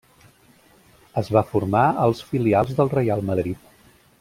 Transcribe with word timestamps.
Es 1.23 1.29
va 1.35 1.43
formar 1.51 1.83
als 2.07 2.23
filials 2.31 2.73
del 2.81 2.91
Reial 2.97 3.23
Madrid. 3.31 3.71